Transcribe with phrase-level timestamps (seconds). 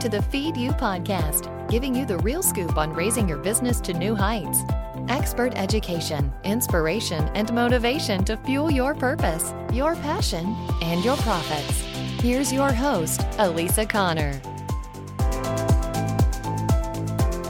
[0.00, 3.92] to the Feed You podcast, giving you the real scoop on raising your business to
[3.92, 4.60] new heights.
[5.08, 11.80] Expert education, inspiration, and motivation to fuel your purpose, your passion, and your profits.
[12.22, 14.40] Here's your host, Elisa Connor.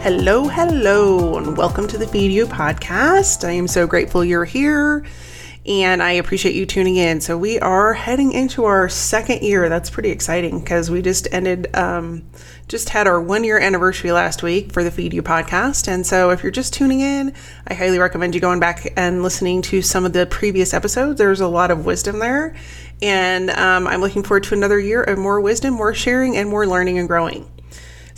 [0.00, 3.46] Hello, hello, and welcome to the Feed You podcast.
[3.46, 5.04] I am so grateful you're here
[5.68, 7.20] and I appreciate you tuning in.
[7.20, 9.68] So, we are heading into our second year.
[9.68, 12.24] That's pretty exciting because we just ended, um,
[12.68, 15.86] just had our one year anniversary last week for the Feed You podcast.
[15.86, 17.34] And so, if you're just tuning in,
[17.66, 21.18] I highly recommend you going back and listening to some of the previous episodes.
[21.18, 22.56] There's a lot of wisdom there.
[23.02, 26.66] And um, I'm looking forward to another year of more wisdom, more sharing, and more
[26.66, 27.46] learning and growing.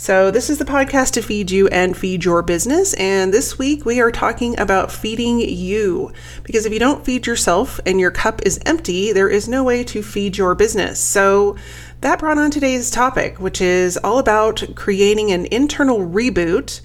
[0.01, 2.95] So, this is the podcast to feed you and feed your business.
[2.95, 6.11] And this week we are talking about feeding you.
[6.43, 9.85] Because if you don't feed yourself and your cup is empty, there is no way
[9.85, 10.99] to feed your business.
[10.99, 11.55] So,
[12.01, 16.81] that brought on today's topic, which is all about creating an internal reboot.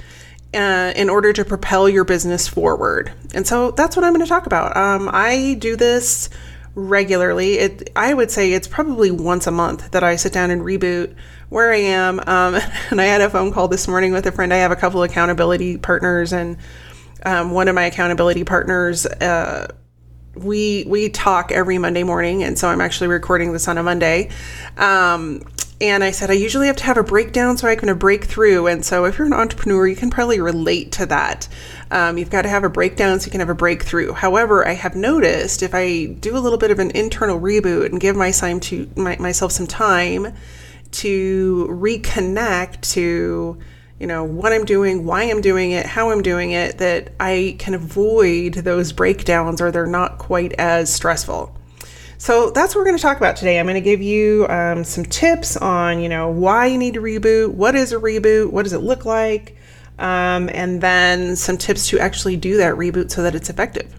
[0.54, 3.12] Uh, in order to propel your business forward.
[3.34, 4.78] And so that's what I'm going to talk about.
[4.78, 6.30] Um, I do this
[6.76, 7.56] regularly.
[7.56, 11.14] It, I would say it's probably once a month that I sit down and reboot
[11.50, 12.20] where I am.
[12.20, 12.56] Um,
[12.90, 14.54] and I had a phone call this morning with a friend.
[14.54, 16.58] I have a couple accountability partners, and
[17.26, 19.74] um, one of my accountability partners, uh,
[20.36, 24.30] we we talk every Monday morning, and so I'm actually recording this on a Monday.
[24.78, 25.42] Um,
[25.82, 28.68] and I said I usually have to have a breakdown so I can break through.
[28.68, 31.50] And so if you're an entrepreneur, you can probably relate to that.
[31.92, 34.14] Um, you've got to have a breakdown so you can have a breakthrough.
[34.14, 38.00] However, I have noticed if I do a little bit of an internal reboot and
[38.00, 40.34] give my time to my, myself some time
[40.92, 43.58] to reconnect to
[44.00, 47.56] you know what i'm doing why i'm doing it how i'm doing it that i
[47.60, 51.56] can avoid those breakdowns or they're not quite as stressful.
[52.18, 53.60] So that's what we're going to talk about today.
[53.60, 57.02] I'm going to give you um, some tips on you know why you need to
[57.02, 59.58] reboot what is a reboot what does it look like
[60.00, 63.94] um, and then some tips to actually do that reboot so that it's effective.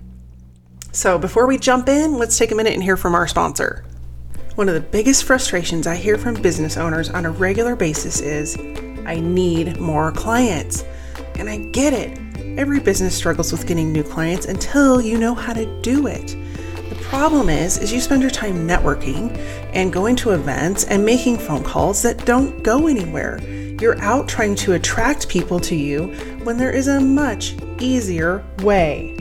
[0.92, 3.84] So before we jump in let's take a minute and hear from our sponsor
[4.56, 8.56] one of the biggest frustrations I hear from business owners on a regular basis is
[9.04, 10.82] I need more clients.
[11.34, 12.18] And I get it.
[12.58, 16.28] Every business struggles with getting new clients until you know how to do it.
[16.88, 19.36] The problem is is you spend your time networking
[19.74, 23.38] and going to events and making phone calls that don't go anywhere.
[23.78, 26.06] You're out trying to attract people to you
[26.44, 29.15] when there is a much easier way.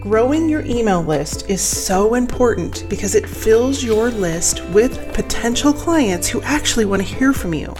[0.00, 6.26] Growing your email list is so important because it fills your list with potential clients
[6.26, 7.74] who actually want to hear from you.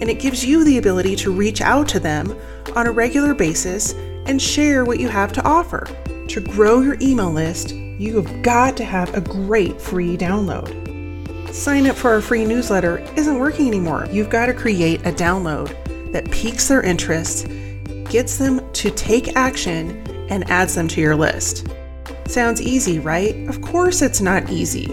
[0.00, 2.36] And it gives you the ability to reach out to them
[2.74, 3.92] on a regular basis
[4.26, 5.86] and share what you have to offer.
[6.26, 10.74] To grow your email list, you have got to have a great free download.
[11.54, 14.08] Sign up for our free newsletter isn't working anymore.
[14.10, 15.76] You've got to create a download
[16.10, 17.46] that piques their interest,
[18.06, 21.66] gets them to take action, and adds them to your list.
[22.26, 23.36] Sounds easy, right?
[23.48, 24.86] Of course, it's not easy.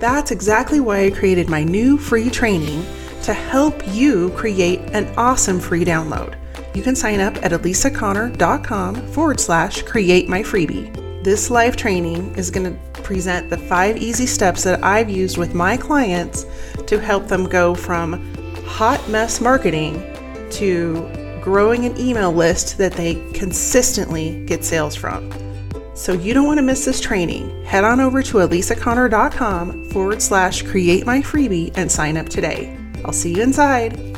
[0.00, 2.84] That's exactly why I created my new free training
[3.22, 6.36] to help you create an awesome free download.
[6.74, 10.92] You can sign up at elisaconnor.com forward slash create my freebie.
[11.22, 15.54] This live training is going to present the five easy steps that I've used with
[15.54, 16.46] my clients
[16.86, 20.02] to help them go from hot mess marketing
[20.50, 25.30] to growing an email list that they consistently get sales from.
[25.94, 27.64] So you don't want to miss this training.
[27.64, 32.76] Head on over to elisaconnor.com forward slash create my freebie and sign up today.
[33.04, 34.11] I'll see you inside.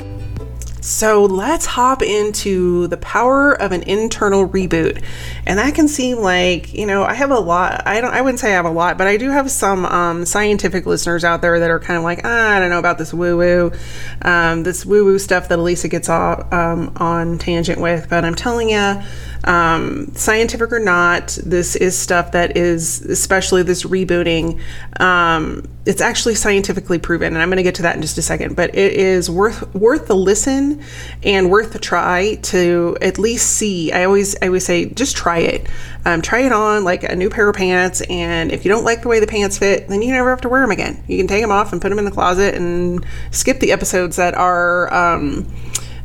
[0.84, 5.02] So let's hop into the power of an internal reboot.
[5.46, 8.38] And that can seem like, you know, I have a lot, I don't, I wouldn't
[8.38, 11.58] say I have a lot, but I do have some um, scientific listeners out there
[11.58, 13.72] that are kind of like, ah, I don't know about this woo woo,
[14.20, 18.10] um, this woo woo stuff that Elisa gets off, um, on tangent with.
[18.10, 19.00] But I'm telling you,
[19.44, 24.60] um, scientific or not, this is stuff that is, especially this rebooting,
[25.00, 28.22] um, it's actually scientifically proven, and I'm going to get to that in just a
[28.22, 28.56] second.
[28.56, 30.82] But it is worth worth the listen
[31.22, 33.92] and worth the try to at least see.
[33.92, 35.68] I always I always say just try it,
[36.06, 39.02] um, try it on like a new pair of pants, and if you don't like
[39.02, 41.04] the way the pants fit, then you never have to wear them again.
[41.06, 44.16] You can take them off and put them in the closet and skip the episodes
[44.16, 44.92] that are.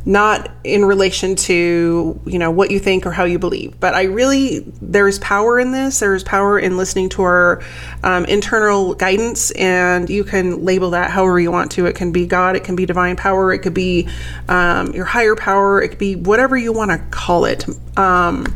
[0.04, 3.78] Not in relation to you know what you think or how you believe.
[3.80, 6.00] But i really there's power in this.
[6.00, 7.62] There's power in listening to our
[8.02, 11.86] um, internal guidance and you can label that however you want to.
[11.86, 14.08] It can be god it can be divine power it could be
[14.48, 17.66] um, your higher power it could be whatever you want to call it.
[17.98, 18.54] Um,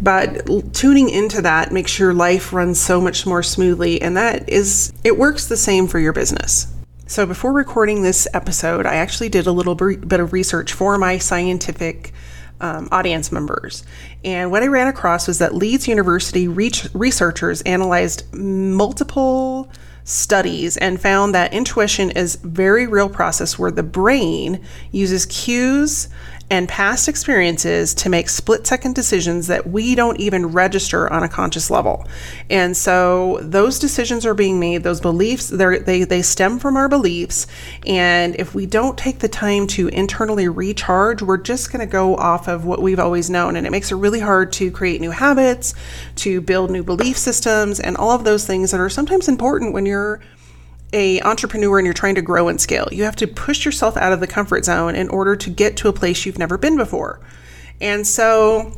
[0.00, 4.92] but tuning into that makes your life run so much more smoothly and that is
[5.04, 6.75] it works the same for your business
[7.08, 11.18] So, before recording this episode, I actually did a little bit of research for my
[11.18, 12.12] scientific
[12.60, 13.84] um, audience members.
[14.24, 19.70] And what I ran across was that Leeds University researchers analyzed multiple
[20.06, 26.08] studies and found that intuition is very real process where the brain uses cues
[26.48, 31.28] and past experiences to make split second decisions that we don't even register on a
[31.28, 32.06] conscious level.
[32.48, 37.48] And so those decisions are being made, those beliefs, they, they stem from our beliefs.
[37.84, 42.14] And if we don't take the time to internally recharge, we're just going to go
[42.14, 43.56] off of what we've always known.
[43.56, 45.74] And it makes it really hard to create new habits,
[46.16, 49.84] to build new belief systems, and all of those things that are sometimes important when
[49.84, 49.95] you're
[50.92, 52.88] a entrepreneur and you're trying to grow and scale.
[52.92, 55.88] You have to push yourself out of the comfort zone in order to get to
[55.88, 57.20] a place you've never been before.
[57.80, 58.72] And so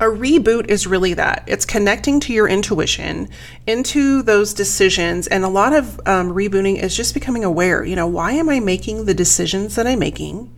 [0.00, 3.28] a reboot is really that it's connecting to your intuition
[3.66, 8.06] into those decisions and a lot of um, rebooting is just becoming aware you know
[8.06, 10.50] why am i making the decisions that i'm making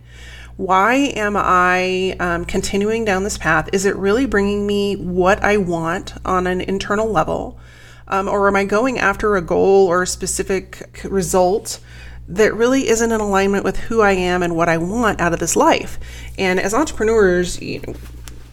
[0.55, 5.57] why am i um, continuing down this path is it really bringing me what i
[5.57, 7.59] want on an internal level
[8.07, 11.79] um, or am I going after a goal or a specific result
[12.27, 15.39] that really isn't in alignment with who I am and what I want out of
[15.39, 15.99] this life?
[16.37, 17.95] And as entrepreneurs, you know,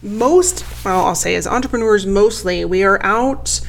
[0.03, 3.61] most, well, I'll say as entrepreneurs, mostly we are out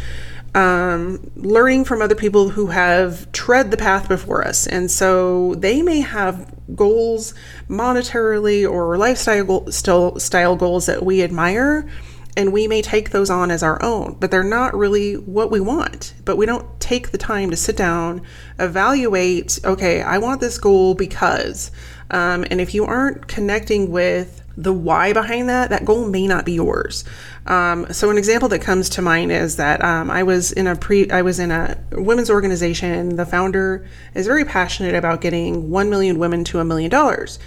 [0.54, 4.66] um, learning from other people who have tread the path before us.
[4.66, 7.34] And so they may have goals
[7.68, 11.88] monetarily or lifestyle style goals that we admire
[12.36, 15.60] and we may take those on as our own, but they're not really what we
[15.60, 16.14] want.
[16.24, 18.22] But we don't take the time to sit down,
[18.58, 21.70] evaluate, okay, I want this goal because.
[22.10, 26.44] Um, and if you aren't connecting with the why behind that, that goal may not
[26.44, 27.04] be yours.
[27.46, 30.76] Um, so an example that comes to mind is that um, I was in a
[30.76, 33.16] pre, I was in a women's organization.
[33.16, 37.38] The founder is very passionate about getting one million women to a million dollars,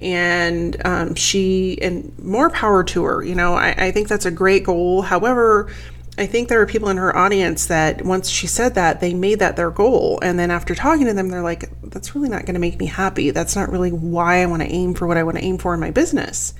[0.00, 3.24] and um, she and more power to her.
[3.24, 5.02] You know, I, I think that's a great goal.
[5.02, 5.70] However,
[6.16, 9.40] I think there are people in her audience that once she said that, they made
[9.40, 10.20] that their goal.
[10.22, 12.86] And then after talking to them, they're like, that's really not going to make me
[12.86, 13.30] happy.
[13.30, 15.74] That's not really why I want to aim for what I want to aim for
[15.74, 16.54] in my business.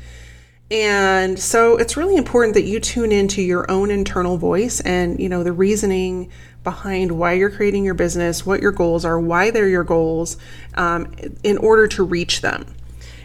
[0.70, 5.28] And so it's really important that you tune into your own internal voice and, you
[5.28, 6.32] know, the reasoning
[6.64, 10.36] behind why you're creating your business, what your goals are, why they're your goals,
[10.74, 11.12] um,
[11.44, 12.66] in order to reach them.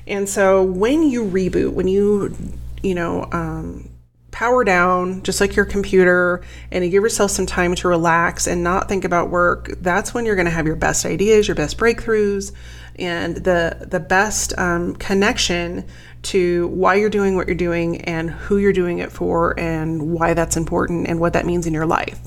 [0.10, 2.36] And so when you reboot, when you,
[2.82, 3.90] you know, um,
[4.32, 6.42] power down, just like your computer,
[6.72, 10.26] and you give yourself some time to relax and not think about work, that's when
[10.26, 12.52] you're going to have your best ideas, your best breakthroughs,
[12.98, 15.86] and the the best um, connection
[16.22, 20.34] to why you're doing what you're doing and who you're doing it for and why
[20.34, 22.20] that's important and what that means in your life.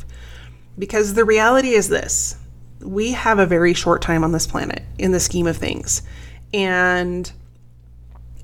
[0.79, 2.37] Because the reality is this
[2.81, 6.03] we have a very short time on this planet in the scheme of things.
[6.55, 7.31] And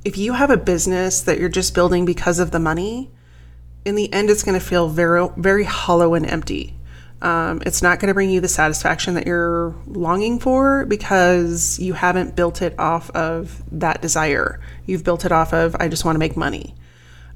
[0.04, 3.10] if you have a business that you're just building because of the money,
[3.84, 6.74] in the end, it's going to feel very, very hollow and empty.
[7.20, 11.94] Um, it's not going to bring you the satisfaction that you're longing for because you
[11.94, 14.60] haven't built it off of that desire.
[14.86, 16.74] You've built it off of, I just want to make money.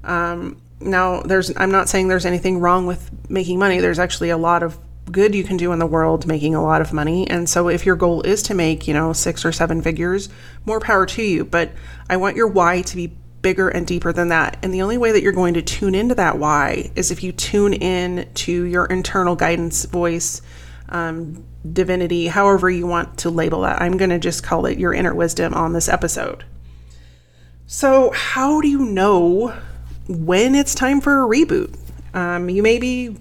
[0.05, 3.81] Um, now, there's, I'm not saying there's anything wrong with making money.
[3.81, 4.79] There's actually a lot of
[5.11, 7.29] good you can do in the world making a lot of money.
[7.29, 10.29] And so if your goal is to make, you know, six or seven figures,
[10.65, 11.45] more power to you.
[11.45, 11.73] But
[12.09, 14.57] I want your why to be bigger and deeper than that.
[14.63, 17.33] And the only way that you're going to tune into that why is if you
[17.33, 20.41] tune in to your internal guidance voice,
[20.89, 23.81] um, divinity, however you want to label that.
[23.83, 26.45] I'm going to just call it your inner wisdom on this episode.
[27.67, 29.59] So, how do you know
[30.07, 31.75] when it's time for a reboot?
[32.15, 33.17] Um, you may be,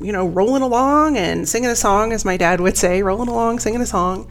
[0.00, 3.60] you know, rolling along and singing a song, as my dad would say, rolling along,
[3.60, 4.28] singing a song.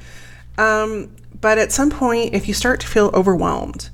[0.57, 3.89] Um, but at some point, if you start to feel overwhelmed,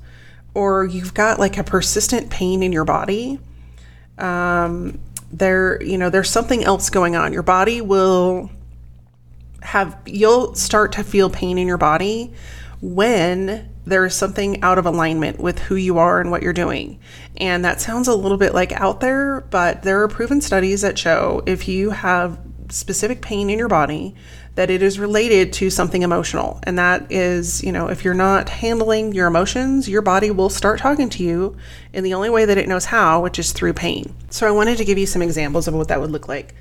[0.54, 3.40] or you've got like a persistent pain in your body,
[4.18, 5.00] um,
[5.32, 7.34] there, you know, there's something else going on.
[7.34, 8.50] Your body will
[9.62, 12.34] have, you'll start to feel pain in your body
[12.82, 17.00] when there is something out of alignment with who you are and what you're doing.
[17.38, 21.00] And that sounds a little bit like out there, but there are proven studies that
[21.00, 24.16] show if you have specific pain in your body,
[24.56, 26.60] that it is related to something emotional.
[26.64, 30.80] And that is, you know, if you're not handling your emotions, your body will start
[30.80, 31.56] talking to you
[31.94, 34.14] in the only way that it knows how, which is through pain.
[34.30, 36.54] So I wanted to give you some examples of what that would look like.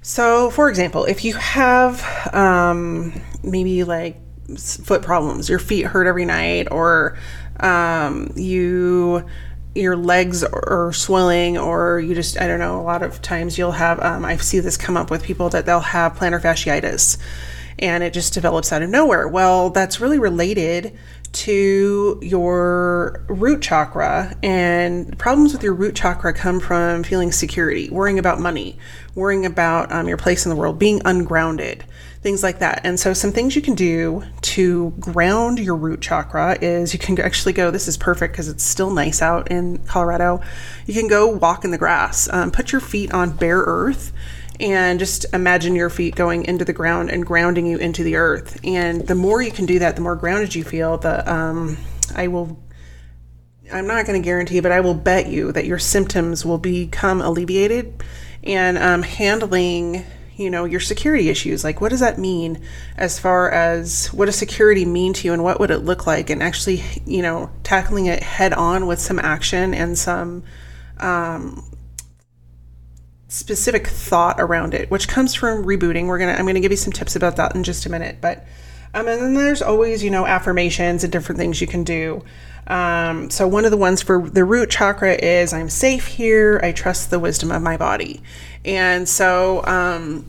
[0.00, 4.16] So, for example, if you have um, maybe like
[4.56, 7.18] foot problems, your feet hurt every night, or
[7.60, 9.24] um, you
[9.74, 13.70] your legs are swelling or you just i don't know a lot of times you'll
[13.70, 17.18] have um, i see this come up with people that they'll have plantar fasciitis
[17.78, 19.28] and it just develops out of nowhere.
[19.28, 20.98] Well, that's really related
[21.30, 28.18] to your root chakra and problems with your root chakra come from feeling security worrying
[28.18, 28.78] about money
[29.14, 31.84] worrying about um, your place in the world being ungrounded
[32.20, 36.58] things like that and so some things you can do to ground your root chakra
[36.60, 40.40] is you can actually go this is perfect because it's still nice out in colorado
[40.86, 44.12] you can go walk in the grass um, put your feet on bare earth
[44.60, 48.58] and just imagine your feet going into the ground and grounding you into the earth.
[48.64, 50.98] And the more you can do that, the more grounded you feel.
[50.98, 51.78] The um,
[52.14, 52.58] I will.
[53.70, 57.20] I'm not going to guarantee, but I will bet you that your symptoms will become
[57.20, 58.02] alleviated.
[58.42, 60.06] And um, handling,
[60.38, 61.64] you know, your security issues.
[61.64, 62.62] Like, what does that mean
[62.96, 66.30] as far as what does security mean to you, and what would it look like?
[66.30, 70.44] And actually, you know, tackling it head on with some action and some
[70.98, 71.64] um,
[73.26, 76.06] specific thought around it, which comes from rebooting.
[76.06, 78.46] We're gonna I'm gonna give you some tips about that in just a minute, but
[78.94, 82.24] um, and then there's always you know affirmations and different things you can do.
[82.68, 86.60] Um, so one of the ones for the root chakra is I'm safe here.
[86.62, 88.22] I trust the wisdom of my body,
[88.68, 90.26] and so um,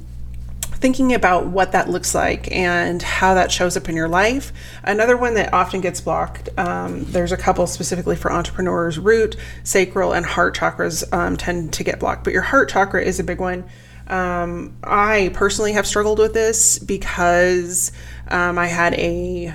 [0.61, 4.53] thinking about what that looks like and how that shows up in your life.
[4.81, 10.13] Another one that often gets blocked, um, there's a couple specifically for entrepreneurs root, sacral,
[10.13, 13.41] and heart chakras um, tend to get blocked, but your heart chakra is a big
[13.41, 13.65] one.
[14.07, 17.91] Um, I personally have struggled with this because
[18.29, 19.53] um, I had a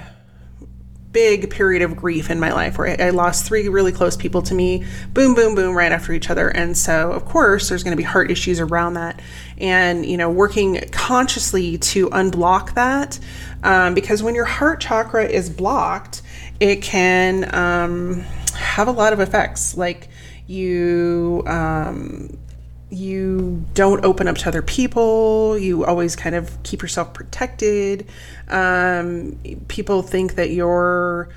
[1.14, 4.54] big period of grief in my life where I lost three really close people to
[4.54, 6.48] me, boom, boom, boom, right after each other.
[6.48, 9.22] And so, of course, there's going to be heart issues around that.
[9.56, 13.18] And, you know, working consciously to unblock that.
[13.62, 16.20] Um, because when your heart chakra is blocked,
[16.58, 18.20] it can um,
[18.56, 19.76] have a lot of effects.
[19.76, 20.08] Like
[20.48, 22.36] you, um,
[22.94, 25.58] you don't open up to other people.
[25.58, 28.06] You always kind of keep yourself protected.
[28.48, 31.28] Um, people think that you're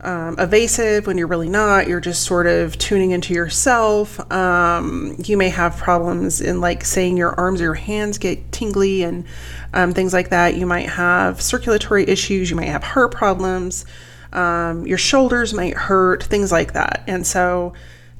[0.00, 1.88] um, evasive when you're really not.
[1.88, 4.20] You're just sort of tuning into yourself.
[4.30, 9.02] Um, you may have problems in like saying your arms or your hands get tingly
[9.02, 9.24] and
[9.72, 10.56] um, things like that.
[10.56, 12.50] You might have circulatory issues.
[12.50, 13.86] You might have heart problems.
[14.32, 17.04] Um, your shoulders might hurt, things like that.
[17.06, 17.72] And so,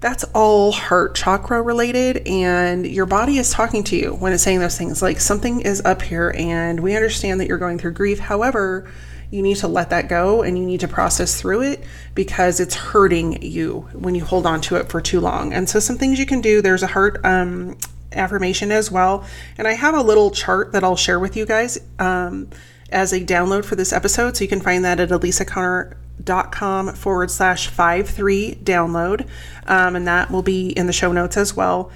[0.04, 4.58] that's all heart chakra related and your body is talking to you when it's saying
[4.60, 5.00] those things.
[5.00, 8.18] Like something is up here and we understand that you're going through grief.
[8.18, 8.86] However
[9.30, 11.82] you need to let that go and you need to process through it
[12.14, 15.54] because it's hurting you when you hold on to it for too long.
[15.54, 16.60] And so some things you can do.
[16.60, 17.78] There's a heart um,
[18.12, 19.24] affirmation as well.
[19.56, 22.50] And i have a little chart that i'll share with you guys um,
[22.90, 26.52] as a download for this episode so you can find that at elisa connor dot
[26.52, 29.28] com forward slash five three download.
[29.66, 31.90] Um, and that will be in the show notes as well.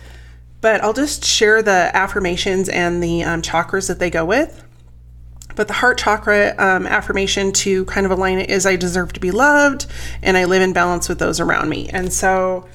[0.61, 4.65] But i'll just share the affirmations and the um, chakras that they go with.
[5.55, 9.21] But the heart chakra um, affirmation to kind of align it is i deserve to
[9.21, 9.87] be loved
[10.23, 11.89] and i live in balance with those around me.
[11.89, 12.67] And so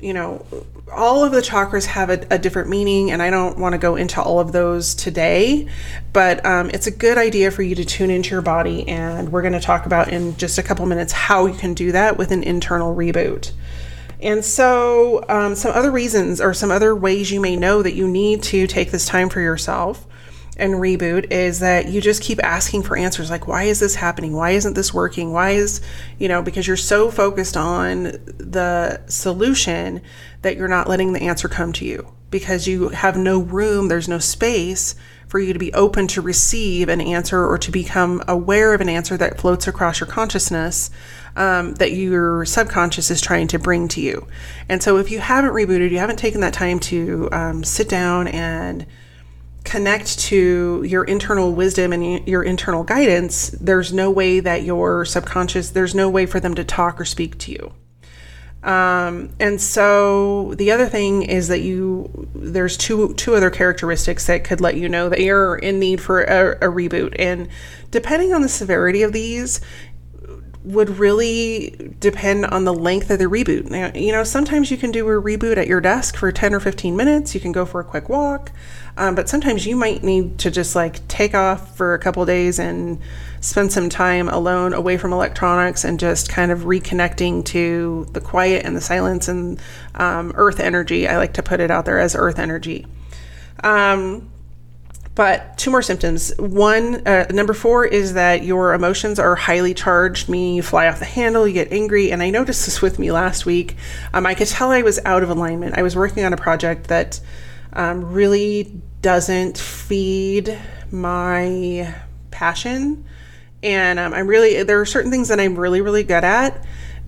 [0.00, 0.44] you know,
[0.92, 3.96] all of the chakras have a, a different meaning, and I don't want to go
[3.96, 5.68] into all of those today,
[6.12, 8.86] but um, it's a good idea for you to tune into your body.
[8.88, 11.92] And we're going to talk about in just a couple minutes how you can do
[11.92, 13.52] that with an internal reboot.
[14.20, 18.08] And so, um, some other reasons or some other ways you may know that you
[18.08, 20.06] need to take this time for yourself
[20.56, 24.32] and reboot is that you just keep asking for answers like why is this happening?
[24.32, 25.32] Why isn't this working?
[25.32, 25.80] Why is
[26.18, 28.04] you know because you're so focused on
[28.38, 30.00] the solution
[30.42, 34.08] that you're not letting the answer come to you because you have no room there's
[34.08, 34.94] no space
[35.28, 38.88] for you to be open to receive an answer or to become aware of an
[38.88, 40.90] answer that floats across your consciousness
[41.34, 44.26] um, that your subconscious is trying to bring to you.
[44.68, 48.28] And so if you haven't rebooted you haven't taken that time to um, sit down
[48.28, 48.86] and
[49.66, 55.70] connect to your internal wisdom and your internal guidance, there's no way that your subconscious,
[55.70, 57.72] there's no way for them to talk or speak to you.
[58.62, 64.42] Um, and so the other thing is that you there's two two other characteristics that
[64.42, 67.14] could let you know that you're in need for a, a reboot.
[67.18, 67.48] And
[67.90, 69.60] depending on the severity of these,
[70.66, 73.70] would really depend on the length of the reboot.
[73.70, 76.58] Now, you know, sometimes you can do a reboot at your desk for 10 or
[76.58, 77.36] 15 minutes.
[77.36, 78.50] You can go for a quick walk.
[78.98, 82.58] Um, but sometimes you might need to just like take off for a couple days
[82.58, 82.98] and
[83.40, 88.64] spend some time alone away from electronics and just kind of reconnecting to the quiet
[88.64, 89.60] and the silence and
[89.94, 91.06] um, earth energy.
[91.06, 92.86] I like to put it out there as earth energy.
[93.62, 94.30] Um,
[95.14, 96.32] but two more symptoms.
[96.38, 100.98] One, uh, number four is that your emotions are highly charged, meaning you fly off
[100.98, 102.12] the handle, you get angry.
[102.12, 103.76] And I noticed this with me last week.
[104.12, 105.78] Um, I could tell I was out of alignment.
[105.78, 107.18] I was working on a project that
[107.76, 110.58] um, really doesn't feed
[110.90, 111.94] my
[112.32, 113.04] passion.
[113.62, 116.64] And um, I'm really, there are certain things that I'm really, really good at.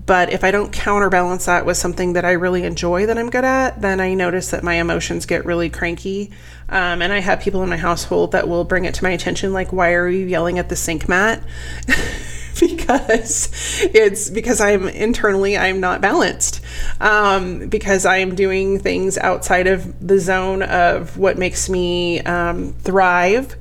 [0.06, 3.44] But if I don't counterbalance that with something that I really enjoy that I'm good
[3.44, 6.30] at, then I notice that my emotions get really cranky.
[6.68, 9.52] Um, and I have people in my household that will bring it to my attention,
[9.52, 11.42] like, why are you yelling at the sink mat?
[12.76, 13.50] because
[13.82, 16.60] it's because I'm internally I'm not balanced.
[17.00, 23.56] Um, because I'm doing things outside of the zone of what makes me um, thrive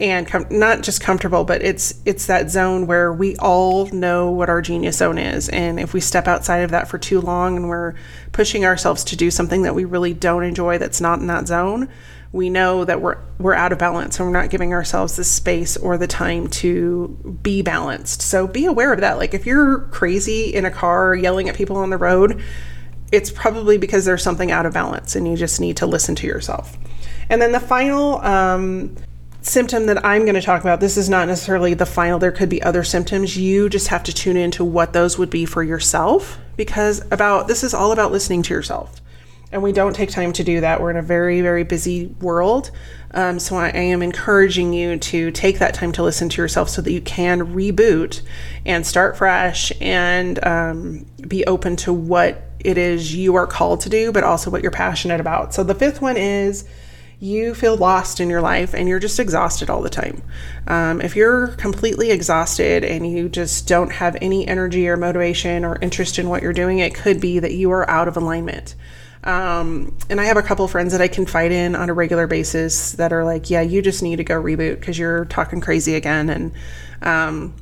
[0.00, 4.48] and com- not just comfortable but it's it's that zone where we all know what
[4.48, 5.48] our genius zone is.
[5.48, 7.94] And if we step outside of that for too long and we're
[8.32, 11.88] pushing ourselves to do something that we really don't enjoy that's not in that zone
[12.34, 15.76] we know that we're we're out of balance and we're not giving ourselves the space
[15.76, 17.08] or the time to
[17.42, 18.22] be balanced.
[18.22, 19.18] So be aware of that.
[19.18, 22.42] Like if you're crazy in a car yelling at people on the road,
[23.12, 26.26] it's probably because there's something out of balance and you just need to listen to
[26.26, 26.76] yourself.
[27.28, 28.96] And then the final um,
[29.40, 32.48] symptom that I'm going to talk about, this is not necessarily the final, there could
[32.48, 33.36] be other symptoms.
[33.36, 37.62] You just have to tune into what those would be for yourself because about this
[37.62, 39.00] is all about listening to yourself
[39.54, 40.80] and we don't take time to do that.
[40.80, 42.72] We're in a very, very busy world.
[43.12, 46.68] Um, so I, I, am encouraging you to take that time to listen to yourself
[46.68, 48.22] so that you can reboot
[48.66, 53.88] and start fresh and um, be open to what it is you are called to
[53.88, 55.54] do, but also what you're passionate about.
[55.54, 56.64] So the fifth one is
[57.20, 60.20] you feel lost in your life and you're just exhausted all the time.
[60.66, 65.78] Um, if you're completely exhausted and you just don't have any energy or motivation or
[65.80, 68.74] interest in what you're doing, it could be that you are out of alignment.
[69.24, 72.92] Um, and I have a couple friends that I confide in on a regular basis
[72.92, 76.28] that are like, yeah, you just need to go reboot because you're talking crazy again.
[76.28, 76.52] And
[77.00, 77.54] um,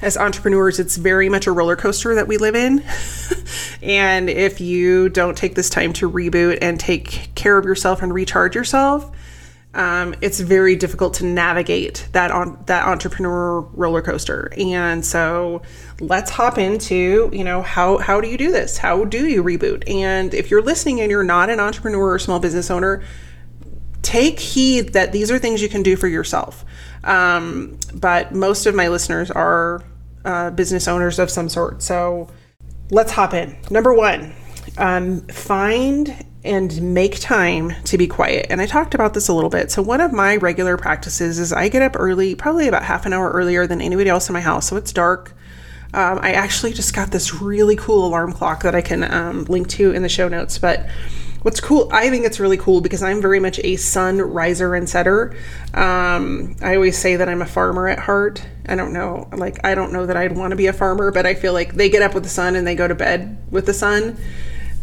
[0.00, 2.82] as entrepreneurs, it's very much a roller coaster that we live in.
[3.82, 8.12] and if you don't take this time to reboot and take care of yourself and
[8.12, 9.10] recharge yourself,
[9.76, 14.50] um, it's very difficult to navigate that on that entrepreneur roller coaster.
[14.56, 15.60] And so
[16.00, 18.78] let's hop into, you know, how how do you do this?
[18.78, 19.88] How do you reboot?
[19.88, 23.04] And if you're listening and you're not an entrepreneur or small business owner,
[24.00, 26.64] take heed that these are things you can do for yourself.
[27.04, 29.84] Um, but most of my listeners are
[30.24, 31.82] uh, business owners of some sort.
[31.82, 32.30] So
[32.90, 33.58] let's hop in.
[33.70, 34.32] Number one,
[34.78, 38.46] um, find and make time to be quiet.
[38.50, 39.70] And I talked about this a little bit.
[39.70, 43.12] So, one of my regular practices is I get up early, probably about half an
[43.12, 44.68] hour earlier than anybody else in my house.
[44.68, 45.34] So, it's dark.
[45.94, 49.68] Um, I actually just got this really cool alarm clock that I can um, link
[49.70, 50.58] to in the show notes.
[50.58, 50.88] But
[51.42, 54.88] what's cool, I think it's really cool because I'm very much a sun riser and
[54.88, 55.36] setter.
[55.74, 58.44] Um, I always say that I'm a farmer at heart.
[58.68, 61.24] I don't know, like, I don't know that I'd want to be a farmer, but
[61.24, 63.64] I feel like they get up with the sun and they go to bed with
[63.64, 64.18] the sun.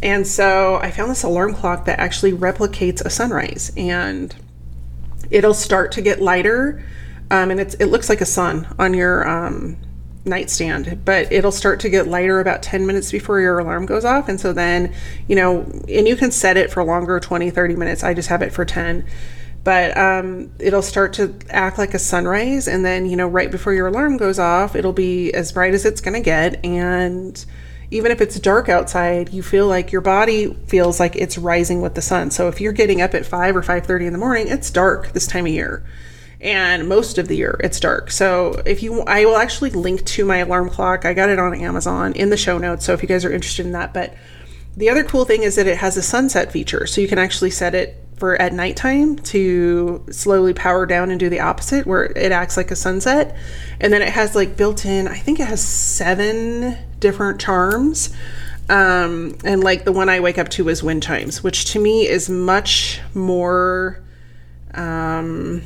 [0.03, 4.35] And so I found this alarm clock that actually replicates a sunrise and
[5.31, 6.83] it'll start to get lighter.
[7.31, 9.77] Um, and it looks like a sun on your um,
[10.25, 14.27] nightstand, but it'll start to get lighter about 10 minutes before your alarm goes off.
[14.27, 14.93] And so then,
[15.29, 18.03] you know, and you can set it for longer 20, 30 minutes.
[18.03, 19.05] I just have it for 10
[19.63, 23.73] but um, it'll start to act like a sunrise and then you know right before
[23.73, 27.45] your alarm goes off it'll be as bright as it's going to get and
[27.93, 31.93] even if it's dark outside, you feel like your body feels like it's rising with
[31.93, 32.32] the sun.
[32.32, 35.27] So if you're getting up at 5 or 5:30 in the morning, it's dark this
[35.27, 35.84] time of year.
[36.41, 38.10] And most of the year it's dark.
[38.10, 41.06] So if you I will actually link to my alarm clock.
[41.06, 43.65] I got it on Amazon in the show notes, so if you guys are interested
[43.65, 44.15] in that, but
[44.75, 46.88] the other cool thing is that it has a sunset feature.
[46.88, 51.29] So you can actually set it for at nighttime to slowly power down and do
[51.29, 53.36] the opposite where it acts like a sunset
[53.79, 58.15] and then it has like built in i think it has seven different charms.
[58.69, 62.07] Um, and like the one i wake up to is wind chimes which to me
[62.07, 64.01] is much more
[64.73, 65.61] um,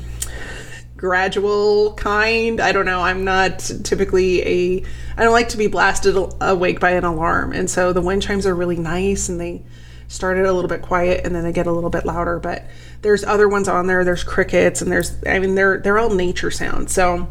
[0.96, 2.60] gradual kind.
[2.60, 3.00] I don't know.
[3.00, 4.84] I'm not typically a
[5.16, 7.52] i don't like to be blasted awake by an alarm.
[7.52, 9.62] And so the wind chimes are really nice and they
[10.08, 12.40] started a little bit quiet and then they get a little bit louder.
[12.40, 12.66] But
[13.02, 14.04] there's other ones on there.
[14.04, 16.92] There's crickets and there's i mean they're they're all nature sounds.
[16.92, 17.28] So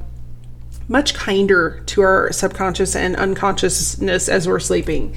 [0.88, 5.16] much kinder to our subconscious and unconsciousness as we're sleeping.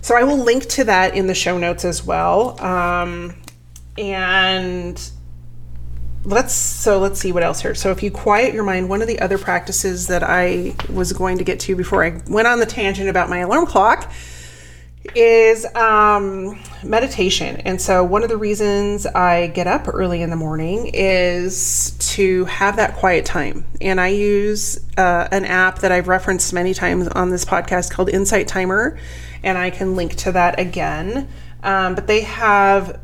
[0.00, 2.60] So i will link to that in the show notes as well.
[2.60, 3.34] Um,
[3.96, 5.10] and
[6.24, 7.74] let's so let's see what else here.
[7.74, 11.38] So if you quiet your mind one of the other practices that i was going
[11.38, 14.12] to get to before i went on the tangent about my alarm clock
[15.14, 17.56] is um, meditation.
[17.64, 22.44] And so, one of the reasons I get up early in the morning is to
[22.46, 23.64] have that quiet time.
[23.80, 28.08] And I use uh, an app that I've referenced many times on this podcast called
[28.08, 28.98] Insight Timer.
[29.42, 31.28] And I can link to that again.
[31.62, 33.00] Um, but they have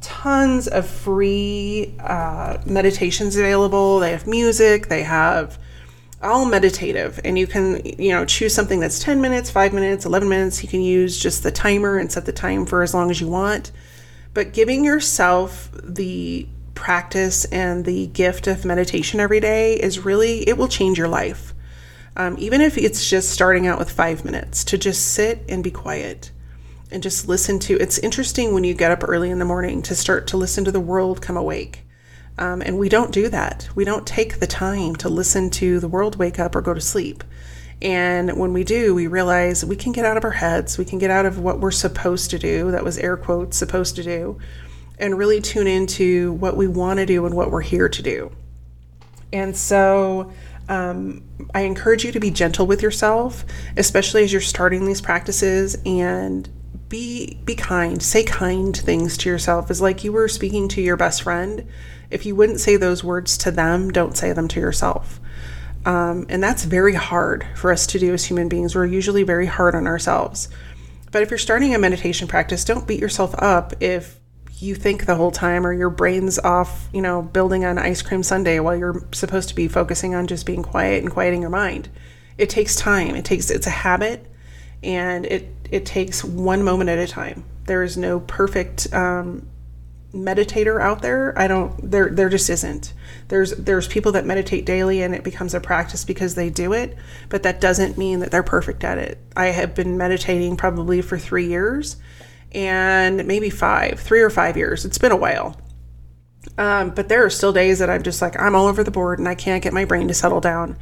[0.00, 4.00] tons of free uh, meditations available.
[4.00, 5.58] They have music, they have
[6.22, 10.28] all meditative, and you can, you know, choose something that's 10 minutes, 5 minutes, 11
[10.28, 10.62] minutes.
[10.62, 13.28] You can use just the timer and set the time for as long as you
[13.28, 13.72] want.
[14.34, 20.56] But giving yourself the practice and the gift of meditation every day is really, it
[20.56, 21.52] will change your life.
[22.16, 25.70] Um, even if it's just starting out with five minutes to just sit and be
[25.70, 26.30] quiet
[26.90, 29.94] and just listen to it's interesting when you get up early in the morning to
[29.94, 31.84] start to listen to the world come awake
[32.38, 35.88] um, and we don't do that we don't take the time to listen to the
[35.88, 37.24] world wake up or go to sleep
[37.80, 40.98] and when we do we realize we can get out of our heads we can
[40.98, 44.38] get out of what we're supposed to do that was air quotes supposed to do
[44.98, 48.30] and really tune into what we want to do and what we're here to do
[49.32, 50.30] and so
[50.68, 51.22] um,
[51.54, 53.44] I encourage you to be gentle with yourself,
[53.76, 56.48] especially as you're starting these practices and
[56.88, 58.02] be be kind.
[58.02, 59.70] Say kind things to yourself.
[59.70, 61.66] Is like you were speaking to your best friend.
[62.12, 65.20] If you wouldn't say those words to them, don't say them to yourself.
[65.84, 68.74] Um, and that's very hard for us to do as human beings.
[68.74, 70.48] We're usually very hard on ourselves.
[71.10, 74.18] But if you're starting a meditation practice, don't beat yourself up if
[74.58, 78.22] you think the whole time or your brain's off, you know, building on ice cream
[78.22, 81.88] sundae while you're supposed to be focusing on just being quiet and quieting your mind.
[82.38, 83.16] It takes time.
[83.16, 84.24] It takes it's a habit
[84.82, 87.44] and it it takes one moment at a time.
[87.66, 89.48] There is no perfect um,
[90.14, 91.36] meditator out there.
[91.38, 92.92] I don't there there just isn't.
[93.28, 96.96] There's there's people that meditate daily and it becomes a practice because they do it,
[97.28, 99.18] but that doesn't mean that they're perfect at it.
[99.36, 101.96] I have been meditating probably for 3 years
[102.54, 104.84] and maybe five, three or five years.
[104.84, 105.56] It's been a while.
[106.58, 109.18] Um, but there are still days that I'm just like, I'm all over the board
[109.18, 110.76] and I can't get my brain to settle down.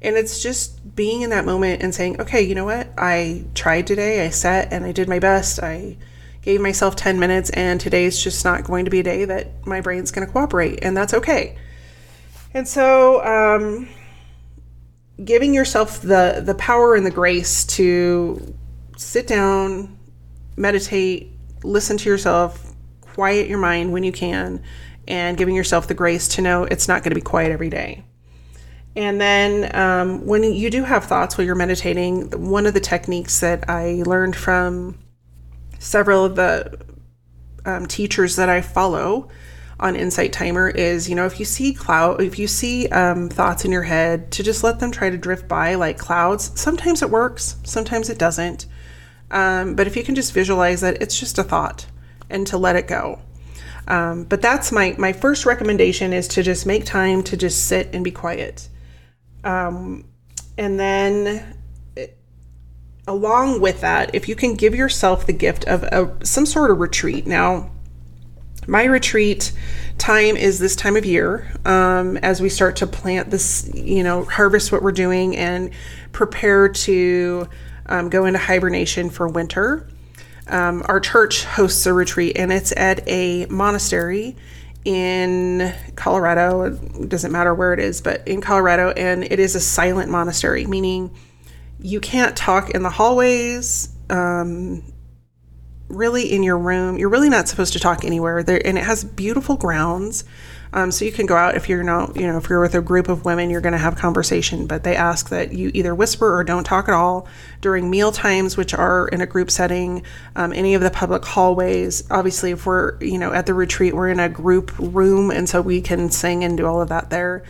[0.00, 2.92] And it's just being in that moment and saying, okay, you know what?
[2.98, 5.62] I tried today, I sat and I did my best.
[5.62, 5.96] I
[6.42, 9.80] gave myself 10 minutes, and today's just not going to be a day that my
[9.80, 11.56] brain's going to cooperate, and that's okay.
[12.52, 13.88] And so, um,
[15.24, 18.54] giving yourself the the power and the grace to
[18.96, 19.98] sit down,
[20.56, 21.30] meditate,
[21.62, 24.62] listen to yourself, quiet your mind when you can,
[25.08, 28.04] and giving yourself the grace to know it's not going to be quiet every day.
[28.94, 33.40] And then um, when you do have thoughts while you're meditating, one of the techniques
[33.40, 34.98] that I learned from
[35.82, 36.78] several of the
[37.64, 39.28] um, teachers that I follow
[39.80, 43.64] on Insight Timer is, you know, if you see cloud, if you see um, thoughts
[43.64, 46.52] in your head, to just let them try to drift by like clouds.
[46.54, 48.66] Sometimes it works, sometimes it doesn't.
[49.30, 51.86] Um, but if you can just visualize that it's just a thought
[52.30, 53.18] and to let it go.
[53.88, 57.88] Um, but that's my my first recommendation is to just make time to just sit
[57.92, 58.68] and be quiet.
[59.42, 60.04] Um,
[60.56, 61.56] and then
[63.06, 66.78] along with that, if you can give yourself the gift of a, some sort of
[66.78, 67.26] retreat.
[67.26, 67.70] Now,
[68.66, 69.52] my retreat
[69.98, 74.24] time is this time of year um, as we start to plant this, you know,
[74.24, 75.70] harvest what we're doing and
[76.12, 77.48] prepare to
[77.86, 79.88] um, go into hibernation for winter.
[80.46, 84.36] Um, our church hosts a retreat and it's at a monastery
[84.84, 86.62] in Colorado.
[86.62, 90.66] It doesn't matter where it is, but in Colorado, and it is a silent monastery,
[90.66, 91.10] meaning
[91.82, 93.88] you can't talk in the hallways.
[94.08, 94.84] Um,
[95.88, 98.42] really, in your room, you're really not supposed to talk anywhere.
[98.42, 100.24] There, and it has beautiful grounds.
[100.74, 102.80] Um, so you can go out if you're not, you know, if you're with a
[102.80, 104.66] group of women, you're going to have conversation.
[104.66, 107.28] But they ask that you either whisper or don't talk at all
[107.60, 110.02] during meal times, which are in a group setting.
[110.34, 112.04] Um, any of the public hallways.
[112.10, 115.60] Obviously, if we're, you know, at the retreat, we're in a group room, and so
[115.60, 117.44] we can sing and do all of that there.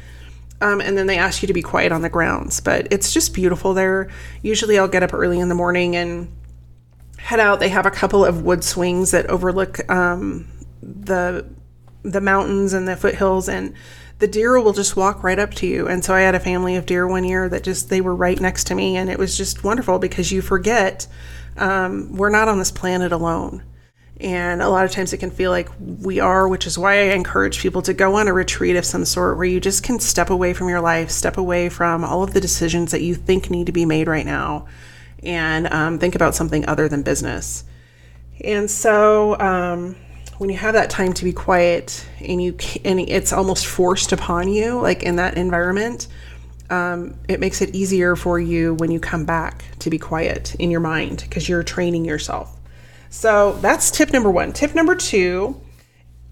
[0.62, 2.60] Um, and then they ask you to be quiet on the grounds.
[2.60, 4.08] But it's just beautiful there.
[4.42, 6.32] Usually, I'll get up early in the morning and
[7.18, 7.60] head out.
[7.60, 10.48] They have a couple of wood swings that overlook um,
[10.82, 11.46] the
[12.02, 13.74] the mountains and the foothills and
[14.18, 15.88] the deer will just walk right up to you.
[15.88, 18.40] And so I had a family of deer one year that just they were right
[18.40, 21.06] next to me and it was just wonderful because you forget
[21.56, 23.62] um, we're not on this planet alone.
[24.22, 27.14] And a lot of times it can feel like we are, which is why I
[27.14, 30.30] encourage people to go on a retreat of some sort where you just can step
[30.30, 33.66] away from your life, step away from all of the decisions that you think need
[33.66, 34.66] to be made right now,
[35.24, 37.64] and um, think about something other than business.
[38.44, 39.96] And so, um,
[40.38, 44.48] when you have that time to be quiet and you and it's almost forced upon
[44.48, 46.08] you like in that environment
[46.68, 50.70] um, it makes it easier for you when you come back to be quiet in
[50.70, 52.58] your mind because you're training yourself
[53.12, 55.60] so that's tip number one tip number two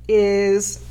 [0.09, 0.83] is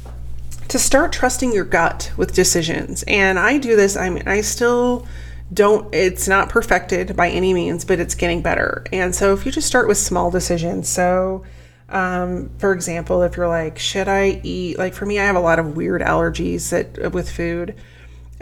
[0.68, 5.06] to start trusting your gut with decisions and i do this i mean i still
[5.52, 9.52] don't it's not perfected by any means but it's getting better and so if you
[9.52, 11.44] just start with small decisions so
[11.90, 14.78] Um, for example, if you're like, should I eat?
[14.78, 17.74] Like for me, I have a lot of weird allergies that with food.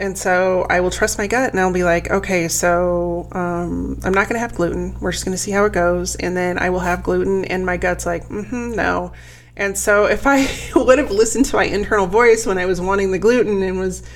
[0.00, 4.12] And so I will trust my gut and I'll be like, okay, so um, I'm
[4.12, 4.96] not going to have gluten.
[5.00, 6.14] We're just going to see how it goes.
[6.14, 9.12] And then I will have gluten, and my gut's like, mm-hmm, no.
[9.56, 13.10] And so if I would have listened to my internal voice when I was wanting
[13.10, 14.08] the gluten and was,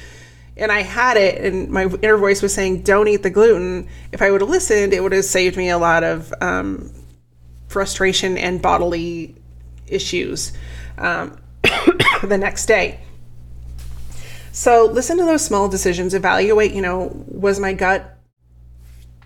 [0.56, 4.22] and I had it, and my inner voice was saying, don't eat the gluten, if
[4.22, 6.92] I would have listened, it would have saved me a lot of um,
[7.66, 9.34] frustration and bodily
[9.88, 10.52] issues
[10.96, 11.36] um,
[12.22, 13.00] the next day.
[14.52, 18.18] So listen to those small decisions, evaluate, you know, was my gut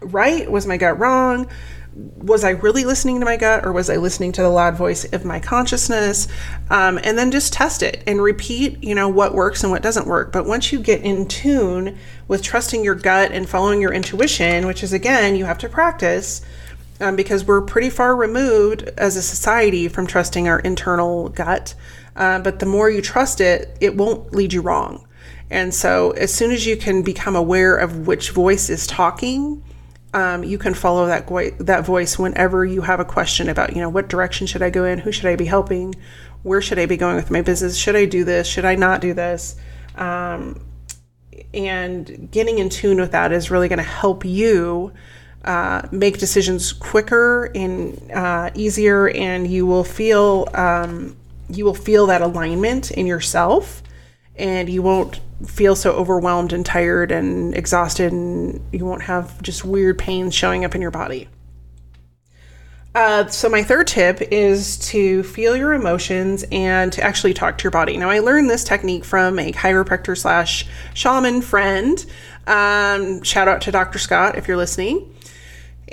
[0.01, 0.51] right?
[0.51, 1.49] Was my gut wrong?
[1.95, 5.11] Was I really listening to my gut or was I listening to the loud voice
[5.13, 6.29] of my consciousness?
[6.69, 10.07] Um, and then just test it and repeat, you know, what works and what doesn't
[10.07, 10.31] work.
[10.31, 11.97] But once you get in tune
[12.29, 16.43] with trusting your gut and following your intuition, which is again, you have to practice.
[16.99, 21.75] Um, because we're pretty far removed as a society from trusting our internal gut.
[22.15, 25.06] Uh, but the more you trust it, it won't lead you wrong.
[25.51, 29.63] And so, as soon as you can become aware of which voice is talking,
[30.13, 33.83] um, you can follow that go- that voice whenever you have a question about, you
[33.83, 34.99] know, what direction should I go in?
[34.99, 35.95] Who should I be helping?
[36.43, 37.77] Where should I be going with my business?
[37.77, 38.47] Should I do this?
[38.47, 39.57] Should I not do this?
[39.97, 40.61] Um,
[41.53, 44.93] and getting in tune with that is really going to help you
[45.45, 51.17] uh, make decisions quicker and uh, easier, and you will feel um,
[51.49, 53.83] you will feel that alignment in yourself,
[54.35, 59.65] and you won't feel so overwhelmed and tired and exhausted, and you won't have just
[59.65, 61.29] weird pains showing up in your body.
[62.95, 67.65] Uh, so, my third tip is to feel your emotions and to actually talk to
[67.65, 67.99] your body.
[67.99, 72.05] Now, I learned this technique from a chiropractor slash shaman friend.
[72.47, 73.99] Um, shout out to Dr.
[73.99, 75.15] Scott if you're listening.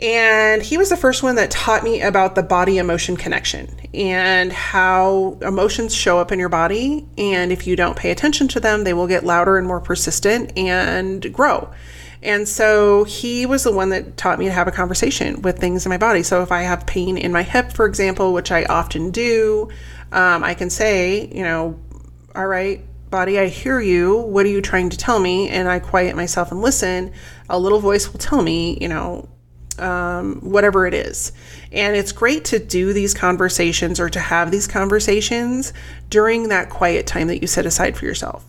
[0.01, 4.51] And he was the first one that taught me about the body emotion connection and
[4.51, 7.08] how emotions show up in your body.
[7.17, 10.58] And if you don't pay attention to them, they will get louder and more persistent
[10.58, 11.71] and grow.
[12.23, 15.86] And so he was the one that taught me to have a conversation with things
[15.86, 16.23] in my body.
[16.23, 19.69] So if I have pain in my hip, for example, which I often do,
[20.12, 21.79] um, I can say, you know,
[22.34, 24.17] all right, body, I hear you.
[24.17, 25.49] What are you trying to tell me?
[25.49, 27.12] And I quiet myself and listen.
[27.49, 29.27] A little voice will tell me, you know,
[29.79, 31.31] um, whatever it is.
[31.71, 35.73] And it's great to do these conversations or to have these conversations
[36.09, 38.45] during that quiet time that you set aside for yourself.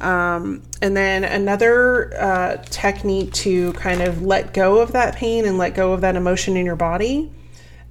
[0.00, 5.58] Um, and then another uh, technique to kind of let go of that pain and
[5.58, 7.32] let go of that emotion in your body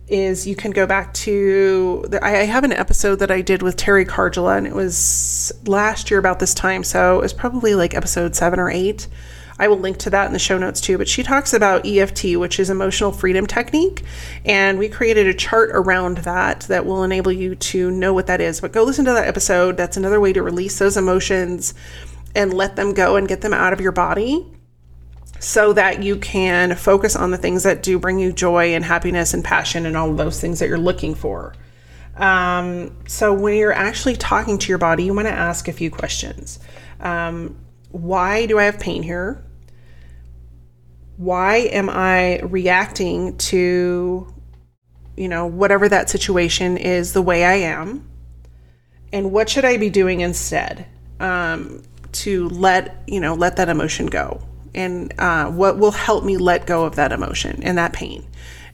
[0.08, 3.76] is you can go back to the, I have an episode that I did with
[3.76, 7.94] Terry Cargilla, and it was last year about this time, so it was probably like
[7.94, 9.08] episode seven or eight.
[9.60, 10.98] I will link to that in the show notes too.
[10.98, 14.04] But she talks about EFT, which is emotional freedom technique.
[14.46, 18.42] And we created a chart around that that will enable you to know what that
[18.42, 18.62] is.
[18.62, 19.78] But go listen to that episode.
[19.78, 21.74] That's another way to release those emotions
[22.36, 24.46] and let them go and get them out of your body
[25.40, 29.34] so that you can focus on the things that do bring you joy and happiness
[29.34, 31.54] and passion and all those things that you're looking for.
[32.16, 35.92] Um, so, when you're actually talking to your body, you want to ask a few
[35.92, 36.60] questions.
[37.00, 37.56] Um,
[37.92, 39.44] why do I have pain here?
[41.18, 44.34] Why am I reacting to,
[45.16, 48.08] you know, whatever that situation is the way I am?
[49.12, 50.88] And what should I be doing instead
[51.20, 54.42] um, to let, you know, let that emotion go?
[54.76, 58.28] And uh, what will help me let go of that emotion and that pain?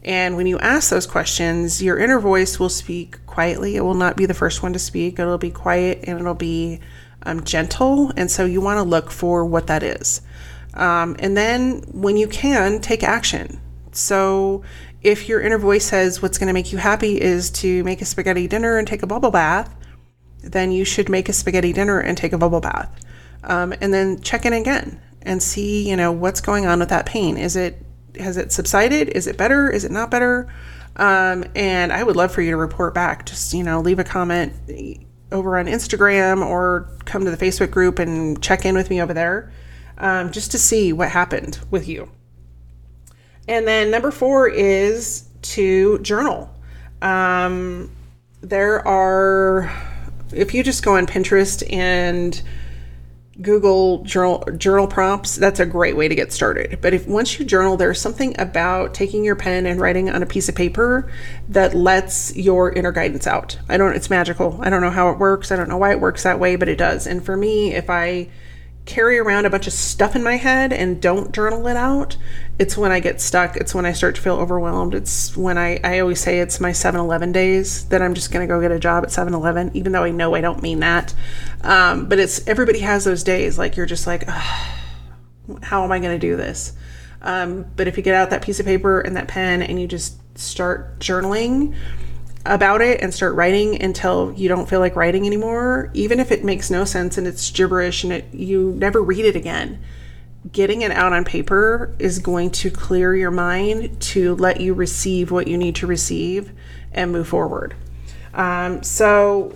[0.04, 3.78] And when you ask those questions, your inner voice will speak quietly.
[3.78, 5.18] It will not be the first one to speak.
[5.18, 6.82] It'll be quiet and it'll be
[7.26, 8.12] um, gentle.
[8.18, 10.22] And so you want to look for what that is.
[10.74, 13.60] Um, and then when you can, take action.
[13.92, 14.64] So
[15.02, 18.06] if your inner voice says what's going to make you happy is to make a
[18.06, 19.74] spaghetti dinner and take a bubble bath,
[20.42, 22.90] then you should make a spaghetti dinner and take a bubble bath.
[23.44, 27.06] Um, and then check in again and see, you know, what's going on with that
[27.06, 27.38] pain.
[27.38, 27.82] Is it
[28.20, 29.10] has it subsided?
[29.10, 29.70] Is it better?
[29.70, 30.54] Is it not better?
[30.96, 33.26] Um, and I would love for you to report back.
[33.26, 34.54] Just you know, leave a comment
[35.32, 39.14] over on Instagram or come to the Facebook group and check in with me over
[39.14, 39.52] there
[39.98, 42.10] um, just to see what happened with you.
[43.48, 46.50] And then number four is to journal.
[47.02, 47.92] Um,
[48.42, 49.72] there are,
[50.32, 52.42] if you just go on Pinterest and
[53.42, 56.80] Google journal journal prompts, that's a great way to get started.
[56.82, 60.26] But if once you journal, there's something about taking your pen and writing on a
[60.28, 61.12] piece of paper
[61.50, 63.58] that lets your inner guidance out.
[63.68, 64.60] I don't it's magical.
[64.62, 65.52] I don't know how it works.
[65.52, 67.08] I don't know why it works that way, but it does.
[67.08, 68.30] And for me, if I
[68.86, 72.18] carry around a bunch of stuff in my head and don't journal it out,
[72.60, 73.56] it's when I get stuck.
[73.56, 74.94] It's when I start to feel overwhelmed.
[74.94, 78.48] It's when I, I always say it's my 7 Eleven days that I'm just going
[78.48, 80.80] to go get a job at 7 Eleven, even though I know I don't mean
[80.80, 81.14] that.
[81.62, 83.58] Um, but it's everybody has those days.
[83.58, 84.28] Like you're just like,
[85.62, 86.74] how am I going to do this?
[87.22, 89.88] Um, but if you get out that piece of paper and that pen and you
[89.88, 91.74] just start journaling,
[92.46, 96.44] about it and start writing until you don't feel like writing anymore, even if it
[96.44, 99.82] makes no sense and it's gibberish and it, you never read it again.
[100.52, 105.32] Getting it out on paper is going to clear your mind to let you receive
[105.32, 106.52] what you need to receive
[106.92, 107.76] and move forward.
[108.34, 109.56] Um, so,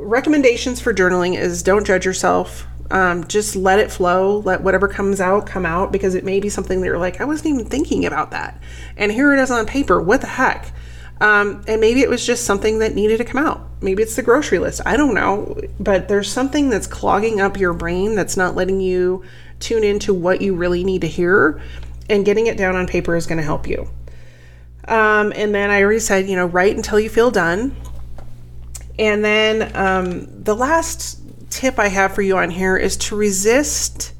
[0.00, 2.66] recommendations for journaling is don't judge yourself.
[2.90, 4.40] Um, just let it flow.
[4.40, 7.24] Let whatever comes out come out because it may be something that you're like, I
[7.24, 8.60] wasn't even thinking about that.
[8.98, 10.00] And here it is on paper.
[10.00, 10.72] What the heck?
[11.20, 13.66] Um, and maybe it was just something that needed to come out.
[13.80, 14.80] Maybe it's the grocery list.
[14.86, 15.60] I don't know.
[15.80, 19.24] But there's something that's clogging up your brain that's not letting you
[19.58, 21.60] tune into what you really need to hear.
[22.08, 23.88] And getting it down on paper is going to help you.
[24.86, 27.76] Um, and then I already said, you know, write until you feel done.
[28.98, 34.14] And then um, the last tip I have for you on here is to resist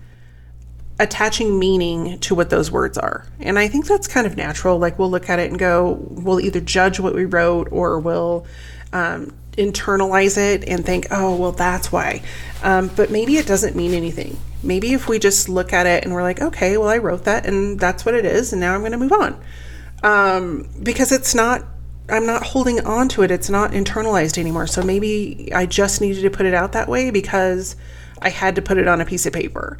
[1.01, 3.25] attaching meaning to what those words are.
[3.41, 4.79] And I think that's kind of natural.
[4.79, 8.47] Like we'll look at it and go, we'll either judge what we wrote or we'll
[8.93, 12.23] um, internalize it and think, oh, well, that's why.
[12.63, 14.39] Um, but maybe it doesn't mean anything.
[14.63, 17.47] Maybe if we just look at it and we're like, okay, well, I wrote that
[17.47, 19.41] and that's what it is, and now I'm going to move on.
[20.03, 21.65] Um, because it's not,
[22.09, 23.31] I'm not holding on to it.
[23.31, 24.67] It's not internalized anymore.
[24.67, 27.77] So maybe I just needed to put it out that way because
[28.21, 29.79] I had to put it on a piece of paper.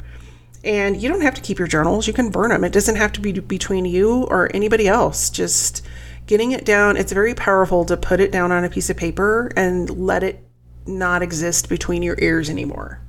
[0.63, 2.63] And you don't have to keep your journals, you can burn them.
[2.63, 5.29] It doesn't have to be between you or anybody else.
[5.29, 5.85] Just
[6.27, 9.51] getting it down, it's very powerful to put it down on a piece of paper
[9.55, 10.45] and let it
[10.85, 13.01] not exist between your ears anymore.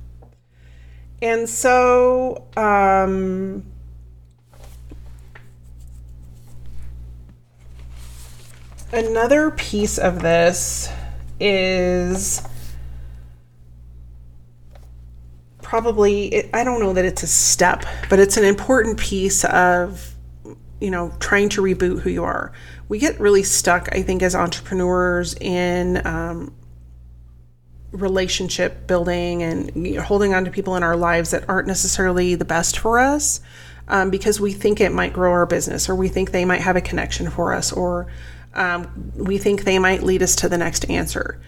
[1.21, 3.63] And so, um,
[8.91, 10.89] another piece of this
[11.39, 12.41] is
[15.71, 20.13] probably i don't know that it's a step but it's an important piece of
[20.81, 22.51] you know trying to reboot who you are.
[22.89, 26.53] We get really stuck i think as entrepreneurs in um,
[27.93, 32.77] relationship building and holding on to people in our lives that aren't necessarily the best
[32.77, 33.39] for us
[33.87, 36.75] um, because we think it might grow our business or we think they might have
[36.75, 38.11] a connection for us or
[38.55, 41.39] um, we think they might lead us to the next answer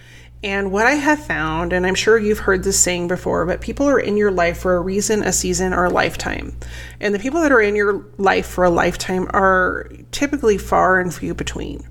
[0.43, 3.88] and what I have found, and I'm sure you've heard this saying before, but people
[3.88, 6.58] are in your life for a reason, a season, or a lifetime.
[6.99, 11.13] And the people that are in your life for a lifetime are typically far and
[11.13, 11.88] few between.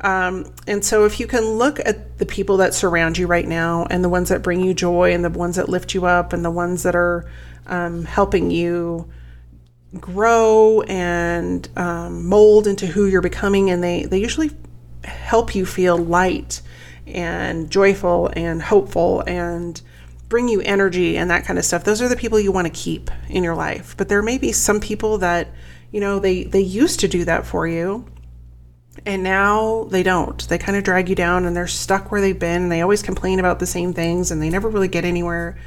[0.00, 3.84] Um, and so, if you can look at the people that surround you right now,
[3.90, 6.44] and the ones that bring you joy, and the ones that lift you up, and
[6.44, 7.28] the ones that are
[7.66, 9.10] um, helping you
[9.98, 14.52] grow and um, mold into who you're becoming, and they, they usually
[15.02, 16.62] help you feel light
[17.14, 19.80] and joyful and hopeful and
[20.28, 21.84] bring you energy and that kind of stuff.
[21.84, 23.96] Those are the people you want to keep in your life.
[23.96, 25.48] But there may be some people that,
[25.90, 28.04] you know, they they used to do that for you
[29.06, 30.46] and now they don't.
[30.48, 33.02] They kind of drag you down and they're stuck where they've been and they always
[33.02, 35.58] complain about the same things and they never really get anywhere.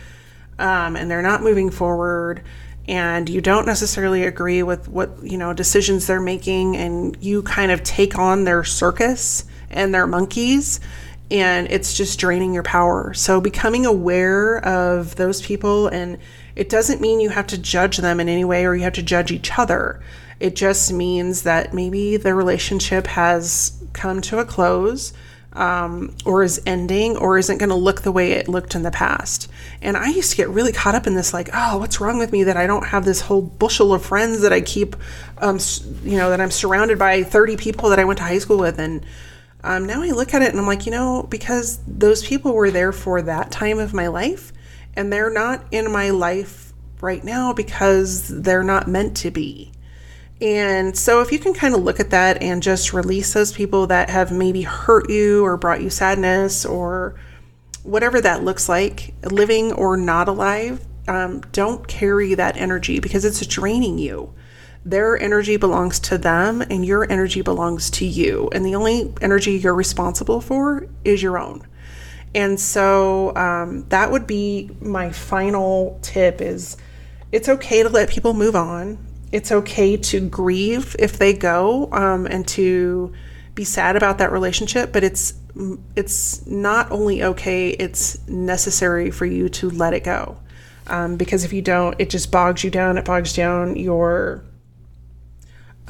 [0.59, 2.43] Um, and they're not moving forward
[2.87, 7.71] and you don't necessarily agree with what you know decisions they're making and you kind
[7.71, 10.79] of take on their circus and their monkeys
[11.31, 13.13] and it's just draining your power.
[13.13, 16.17] So becoming aware of those people and
[16.55, 19.01] it doesn't mean you have to judge them in any way or you have to
[19.01, 20.01] judge each other.
[20.41, 25.13] It just means that maybe the relationship has come to a close
[25.53, 28.91] um, or is ending or isn't going to look the way it looked in the
[28.91, 29.49] past.
[29.81, 32.31] And I used to get really caught up in this, like, oh, what's wrong with
[32.31, 34.95] me that I don't have this whole bushel of friends that I keep,
[35.37, 35.59] um,
[36.03, 38.79] you know, that I'm surrounded by 30 people that I went to high school with.
[38.79, 39.05] And
[39.63, 42.71] um, now I look at it and I'm like, you know, because those people were
[42.71, 44.51] there for that time of my life
[44.95, 49.71] and they're not in my life right now because they're not meant to be.
[50.39, 53.85] And so, if you can kind of look at that and just release those people
[53.87, 57.15] that have maybe hurt you or brought you sadness or
[57.83, 63.45] whatever that looks like, living or not alive, um, don't carry that energy because it's
[63.45, 64.33] draining you.
[64.83, 68.49] Their energy belongs to them, and your energy belongs to you.
[68.51, 71.67] And the only energy you're responsible for is your own.
[72.33, 76.77] And so um, that would be my final tip: is
[77.31, 78.97] it's okay to let people move on.
[79.31, 83.13] It's okay to grieve if they go, um, and to
[83.53, 84.91] be sad about that relationship.
[84.91, 85.35] But it's
[85.95, 90.37] it's not only okay; it's necessary for you to let it go.
[90.87, 92.97] Um, because if you don't, it just bogs you down.
[92.97, 94.43] It bogs down your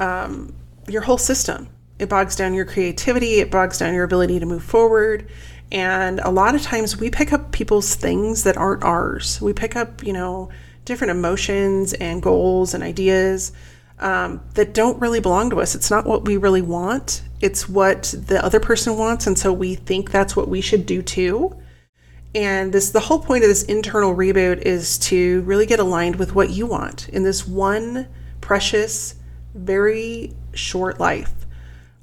[0.02, 0.54] um,
[0.88, 1.68] your whole system.
[1.98, 3.34] It bogs down your creativity.
[3.40, 5.28] It bogs down your ability to move forward.
[5.70, 9.40] And a lot of times we pick up people's things that aren't ours.
[9.40, 10.50] We pick up, you know,
[10.84, 13.52] different emotions and goals and ideas
[14.00, 15.74] um, that don't really belong to us.
[15.74, 19.26] It's not what we really want, it's what the other person wants.
[19.26, 21.56] And so we think that's what we should do too.
[22.34, 26.34] And this the whole point of this internal reboot is to really get aligned with
[26.34, 28.08] what you want in this one
[28.40, 29.14] precious,
[29.54, 31.32] very short life.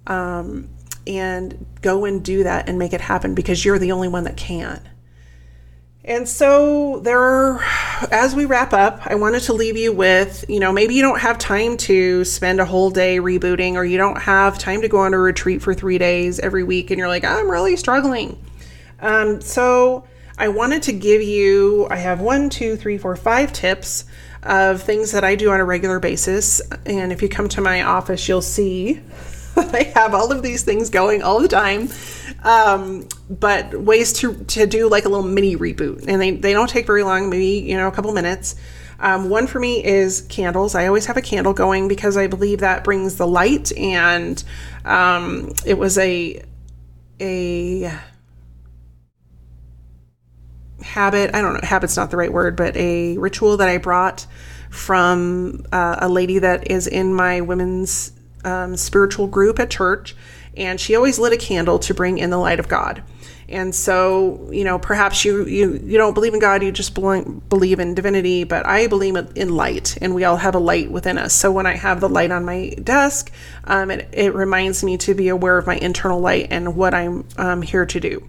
[0.08, 0.70] Um,
[1.08, 4.38] and go and do that and make it happen because you're the only one that
[4.38, 4.88] can.
[6.04, 7.64] And so there are,
[8.12, 11.20] as we wrap up, I wanted to leave you with, you know, maybe you don't
[11.20, 15.00] have time to spend a whole day rebooting or you don't have time to go
[15.00, 18.42] on a retreat for three days every week and you're like, I'm really struggling.
[19.02, 20.06] Um, so
[20.38, 24.06] I wanted to give you, I have one, two, three, four, five tips
[24.44, 26.62] of things that I do on a regular basis.
[26.86, 29.02] And if you come to my office, you'll see
[29.58, 31.90] I have all of these things going all the time.
[32.44, 36.06] Um, but ways to, to do like a little mini reboot.
[36.08, 38.56] And they, they don't take very long, maybe, you know, a couple minutes.
[39.00, 40.76] Um, one for me is candles.
[40.76, 43.76] I always have a candle going because I believe that brings the light.
[43.78, 44.42] And
[44.86, 46.44] um, it was a
[47.22, 47.92] a
[50.82, 51.34] habit.
[51.34, 51.60] I don't know.
[51.64, 54.26] Habit's not the right word, but a ritual that I brought
[54.70, 58.12] from uh, a lady that is in my women's
[58.44, 60.16] um, spiritual group at church,
[60.56, 63.04] and she always lit a candle to bring in the light of God.
[63.48, 67.80] And so, you know, perhaps you you, you don't believe in God, you just believe
[67.80, 71.34] in divinity, but I believe in light, and we all have a light within us.
[71.34, 73.32] So when I have the light on my desk,
[73.64, 77.28] um, it, it reminds me to be aware of my internal light and what I'm
[77.38, 78.28] um, here to do.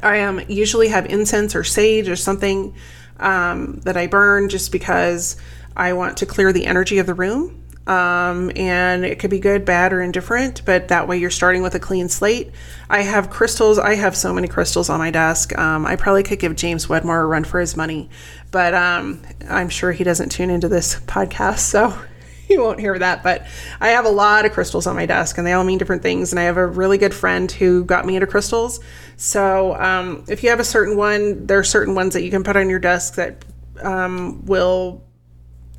[0.00, 2.74] I um, usually have incense or sage or something
[3.18, 5.36] um, that I burn just because
[5.76, 9.64] I want to clear the energy of the room um, and it could be good,
[9.64, 12.52] bad, or indifferent, but that way you're starting with a clean slate.
[12.88, 13.78] I have crystals.
[13.78, 15.56] I have so many crystals on my desk.
[15.58, 18.08] Um, I probably could give James Wedmore a run for his money,
[18.52, 21.98] but um, I'm sure he doesn't tune into this podcast, so
[22.48, 23.22] he won't hear that.
[23.22, 23.46] But
[23.80, 26.32] I have a lot of crystals on my desk, and they all mean different things.
[26.32, 28.80] And I have a really good friend who got me into crystals.
[29.16, 32.44] So um, if you have a certain one, there are certain ones that you can
[32.44, 33.44] put on your desk that
[33.82, 35.02] um, will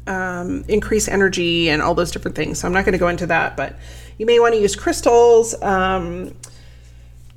[0.07, 2.59] um, increase energy and all those different things.
[2.59, 3.75] So I'm not going to go into that, but
[4.17, 6.35] you may want to use crystals um,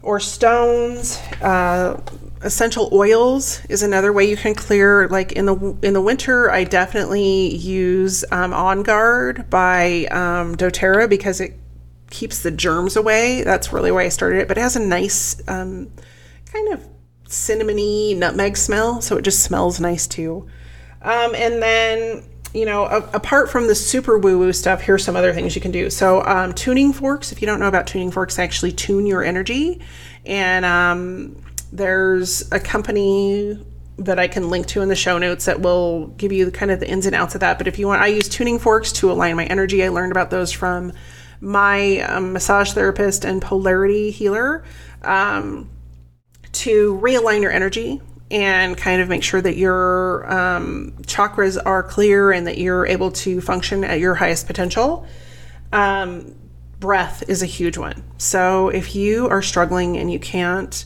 [0.03, 1.18] or stones.
[1.41, 2.01] Uh,
[2.43, 5.09] essential oils is another way you can clear.
[5.09, 11.09] Like in the in the winter, I definitely use um, On Guard by um, DoTerra
[11.09, 11.55] because it
[12.11, 13.43] keeps the germs away.
[13.43, 14.49] That's really why I started it.
[14.49, 15.91] But it has a nice um,
[16.53, 16.87] kind of
[17.28, 20.47] cinnamony nutmeg smell, so it just smells nice too.
[21.03, 22.24] Um, and then
[22.55, 25.61] you know, a- apart from the super woo woo stuff, here's some other things you
[25.61, 25.91] can do.
[25.91, 29.82] So, um, tuning forks, if you don't know about tuning forks, actually tune your energy.
[30.24, 31.37] And um,
[31.77, 33.64] there's a company
[33.99, 36.81] that I can link to in the show notes that will give you kind of
[36.81, 37.59] the ins and outs of that.
[37.59, 39.83] But if you want, I use tuning forks to align my energy.
[39.83, 40.93] I learned about those from
[41.41, 44.64] my um, massage therapist and polarity healer
[45.03, 45.70] um,
[46.53, 48.01] to realign your energy
[48.31, 53.12] and kind of make sure that your um, chakras are clear and that you're able
[53.12, 55.07] to function at your highest potential.
[55.72, 56.35] Um,
[56.81, 58.03] breath is a huge one.
[58.18, 60.85] So if you are struggling and you can't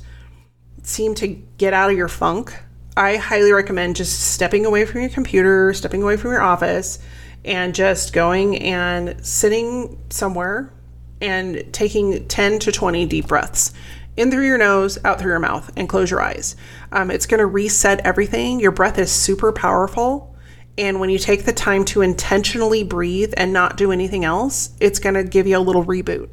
[0.82, 1.28] seem to
[1.58, 2.54] get out of your funk,
[2.96, 6.98] I highly recommend just stepping away from your computer, stepping away from your office,
[7.44, 10.72] and just going and sitting somewhere
[11.20, 13.72] and taking 10 to 20 deep breaths
[14.16, 16.56] in through your nose, out through your mouth, and close your eyes.
[16.92, 18.60] Um, it's going to reset everything.
[18.60, 20.34] Your breath is super powerful.
[20.76, 24.98] And when you take the time to intentionally breathe and not do anything else, it's
[24.98, 26.28] going to give you a little reboot.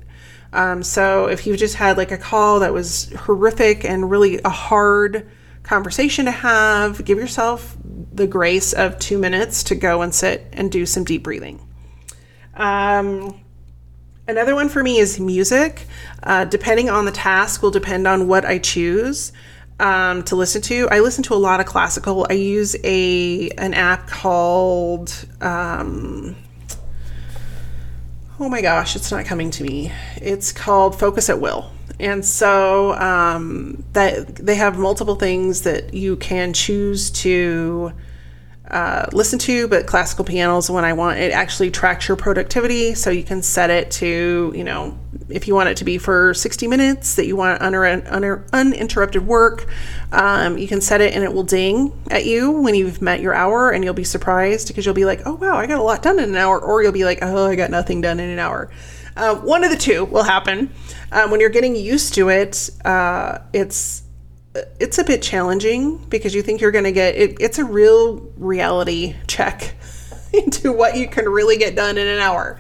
[0.54, 4.50] Um, so if you just had like a call that was horrific and really a
[4.50, 5.30] hard
[5.64, 7.76] conversation to have, give yourself
[8.14, 11.60] the grace of two minutes to go and sit and do some deep breathing.
[12.56, 13.42] Um,
[14.28, 15.86] Another one for me is music.
[16.22, 19.32] Uh, depending on the task, will depend on what I choose
[19.80, 20.90] um, to listen to.
[20.92, 22.28] I listen to a lot of classical.
[22.30, 25.14] I use a an app called.
[25.40, 26.36] Um,
[28.40, 29.92] oh my gosh, it's not coming to me.
[30.18, 31.72] It's called Focus at Will.
[32.00, 37.92] And so um, that they have multiple things that you can choose to
[38.70, 41.20] uh, listen to, but classical piano is the one I want.
[41.20, 44.98] It actually tracks your productivity, so you can set it to, you know,
[45.30, 49.26] if you want it to be for 60 minutes, that you want un- un- uninterrupted
[49.26, 49.68] work,
[50.12, 53.34] um, you can set it and it will ding at you when you've met your
[53.34, 56.02] hour, and you'll be surprised because you'll be like, oh, wow, I got a lot
[56.02, 58.40] done in an hour, or you'll be like, oh, I got nothing done in an
[58.40, 58.70] hour.
[59.16, 60.72] Uh, one of the two will happen.
[61.12, 64.04] Um, when you're getting used to it, uh, it's
[64.80, 68.18] it's a bit challenging because you think you're going to get it, it's a real
[68.38, 69.76] reality check
[70.34, 72.60] into what you can really get done in an hour.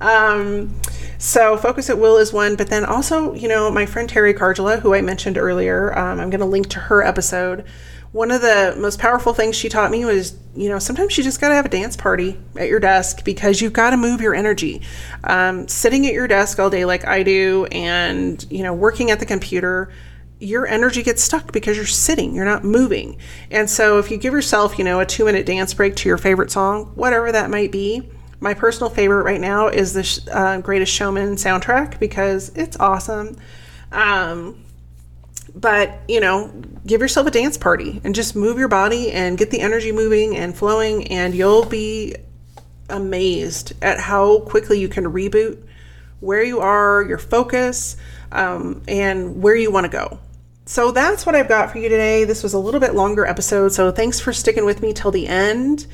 [0.00, 0.74] Um,
[1.18, 4.80] so focus at will is one, but then also, you know, my friend Terry Cargilla,
[4.80, 7.66] who I mentioned earlier, um, I'm going to link to her episode.
[8.12, 11.40] One of the most powerful things she taught me was, you know, sometimes you just
[11.40, 14.34] got to have a dance party at your desk because you've got to move your
[14.34, 14.80] energy.
[15.22, 19.20] Um, sitting at your desk all day, like I do, and, you know, working at
[19.20, 19.92] the computer,
[20.40, 23.18] your energy gets stuck because you're sitting, you're not moving.
[23.50, 26.18] And so if you give yourself, you know, a two minute dance break to your
[26.18, 28.10] favorite song, whatever that might be,
[28.40, 33.36] my personal favorite right now is the uh, Greatest Showman soundtrack because it's awesome.
[33.92, 34.64] Um,
[35.54, 36.50] but, you know,
[36.86, 40.36] give yourself a dance party and just move your body and get the energy moving
[40.36, 42.14] and flowing, and you'll be
[42.88, 45.62] amazed at how quickly you can reboot
[46.20, 47.96] where you are, your focus,
[48.30, 50.18] um, and where you want to go.
[50.70, 52.22] So that's what I've got for you today.
[52.22, 55.26] This was a little bit longer episode, so thanks for sticking with me till the
[55.26, 55.88] end.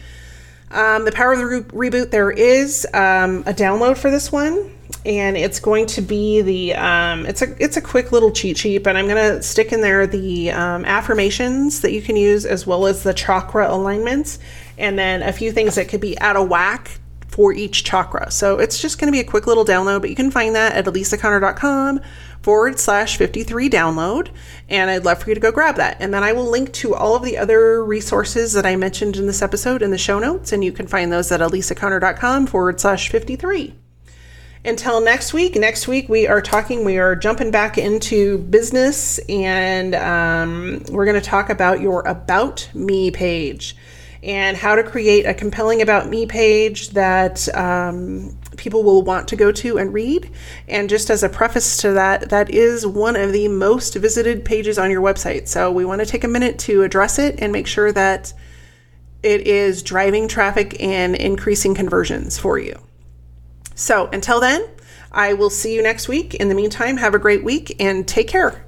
[0.70, 4.70] Um, the power of the re- reboot, there is um, a download for this one,
[5.06, 8.84] and it's going to be the um, it's a it's a quick little cheat sheet,
[8.84, 12.86] but I'm gonna stick in there the um, affirmations that you can use as well
[12.86, 14.38] as the chakra alignments,
[14.76, 18.30] and then a few things that could be out of whack for each chakra.
[18.30, 20.74] So it's just going to be a quick little download, but you can find that
[20.74, 22.00] at elisaconnor.com
[22.42, 24.28] forward slash 53 download.
[24.68, 25.96] And I'd love for you to go grab that.
[26.00, 29.26] And then I will link to all of the other resources that I mentioned in
[29.26, 30.52] this episode in the show notes.
[30.52, 33.74] And you can find those at elisaconnor.com forward slash 53.
[34.64, 39.94] Until next week, next week we are talking, we are jumping back into business and
[39.94, 43.76] um, we're going to talk about your About Me page
[44.26, 49.36] and how to create a compelling About Me page that um, people will want to
[49.36, 50.28] go to and read.
[50.66, 54.78] And just as a preface to that, that is one of the most visited pages
[54.78, 55.46] on your website.
[55.46, 58.34] So we want to take a minute to address it and make sure that
[59.22, 62.76] it is driving traffic and increasing conversions for you.
[63.76, 64.66] So until then,
[65.12, 66.34] I will see you next week.
[66.34, 68.65] In the meantime, have a great week and take care.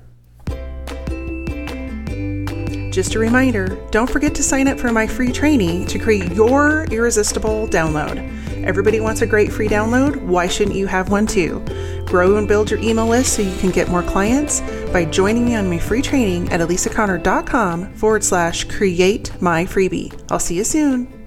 [2.99, 6.85] Just a reminder don't forget to sign up for my free training to create your
[6.91, 8.19] irresistible download.
[8.65, 10.21] Everybody wants a great free download.
[10.23, 11.65] Why shouldn't you have one too?
[12.07, 15.55] Grow and build your email list so you can get more clients by joining me
[15.55, 20.21] on my free training at elisaconnor.com forward slash create my freebie.
[20.29, 21.18] I'll see you soon.